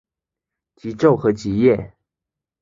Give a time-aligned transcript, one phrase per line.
[0.77, 1.93] 极昼和极夜。